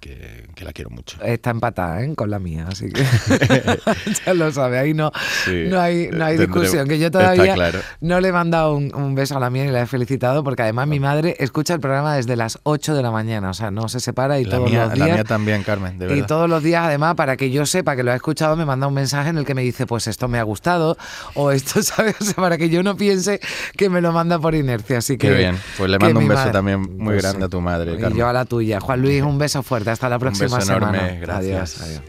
que, 0.00 0.48
que 0.54 0.64
la 0.64 0.72
quiero 0.72 0.90
mucho. 0.90 1.18
Está 1.22 1.50
empatada 1.50 2.02
¿eh? 2.02 2.14
con 2.14 2.30
la 2.30 2.38
mía, 2.38 2.66
así 2.70 2.90
que 2.90 3.02
ya 4.26 4.34
lo 4.34 4.50
sabe, 4.52 4.78
ahí 4.78 4.94
no, 4.94 5.12
Sí, 5.44 5.64
no 5.68 5.80
hay, 5.80 6.08
no 6.12 6.24
hay 6.24 6.36
tendré- 6.36 6.46
discusión. 6.46 6.88
Que 6.88 6.98
yo 6.98 7.10
todavía 7.10 7.54
claro. 7.54 7.80
no 8.00 8.20
le 8.20 8.28
he 8.28 8.32
mandado 8.32 8.74
un, 8.76 8.94
un 8.94 9.14
beso 9.14 9.36
a 9.36 9.40
la 9.40 9.50
mía 9.50 9.64
y 9.64 9.68
la 9.70 9.82
he 9.82 9.86
felicitado 9.86 10.44
porque 10.44 10.62
además 10.62 10.86
mi 10.88 11.00
madre 11.00 11.36
escucha 11.38 11.74
el 11.74 11.80
programa 11.80 12.16
desde 12.16 12.36
las 12.36 12.58
8 12.62 12.94
de 12.94 13.02
la 13.02 13.10
mañana, 13.10 13.50
o 13.50 13.54
sea, 13.54 13.65
no 13.70 13.88
se 13.88 14.00
separa 14.00 14.38
y 14.40 14.44
La 14.44 14.56
todos 14.56 14.70
mía, 14.70 14.86
los 14.86 14.98
la 14.98 15.04
días. 15.04 15.16
mía 15.18 15.24
también, 15.24 15.62
Carmen, 15.62 15.98
de 15.98 16.06
Y 16.06 16.08
verdad. 16.08 16.26
todos 16.26 16.48
los 16.50 16.62
días, 16.62 16.84
además, 16.84 17.14
para 17.14 17.36
que 17.36 17.50
yo 17.50 17.66
sepa 17.66 17.96
que 17.96 18.02
lo 18.02 18.12
ha 18.12 18.14
escuchado, 18.14 18.56
me 18.56 18.64
manda 18.64 18.86
un 18.86 18.94
mensaje 18.94 19.28
en 19.30 19.38
el 19.38 19.44
que 19.44 19.54
me 19.54 19.62
dice, 19.62 19.86
pues 19.86 20.06
esto 20.06 20.28
me 20.28 20.38
ha 20.38 20.42
gustado, 20.42 20.96
o 21.34 21.50
esto, 21.50 21.82
¿sabes? 21.82 22.16
O 22.20 22.24
sea, 22.24 22.34
para 22.34 22.58
que 22.58 22.68
yo 22.68 22.82
no 22.82 22.96
piense 22.96 23.40
que 23.76 23.88
me 23.90 24.00
lo 24.00 24.12
manda 24.12 24.38
por 24.38 24.54
inercia. 24.54 24.98
Así 24.98 25.16
que. 25.18 25.28
Qué 25.28 25.34
bien, 25.34 25.58
pues 25.76 25.90
le 25.90 25.98
mando 25.98 26.20
un 26.20 26.28
beso 26.28 26.40
madre- 26.40 26.52
también 26.52 26.80
muy 26.80 27.14
Pues 27.14 27.22
grande 27.22 27.38
sí. 27.40 27.44
a 27.44 27.48
tu 27.48 27.60
madre, 27.60 27.94
Y 27.94 27.98
Carmen. 27.98 28.18
yo 28.18 28.28
a 28.28 28.32
la 28.32 28.44
tuya. 28.44 28.80
Juan 28.80 29.02
Luis, 29.02 29.22
un 29.22 29.38
beso 29.38 29.62
fuerte. 29.62 29.90
Hasta 29.90 30.08
la 30.08 30.18
próxima 30.18 30.56
beso 30.58 30.72
enorme, 30.72 30.98
semana. 30.98 31.20
gracias. 31.20 31.80
Adiós, 31.80 32.00
adiós. 32.00 32.02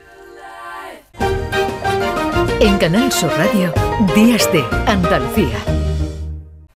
En 2.59 2.77
Canal 2.79 3.11
Sur 3.11 3.29
Radio, 3.37 3.71
Días 4.15 4.51
de 4.51 4.63
Andalucía. 4.87 5.57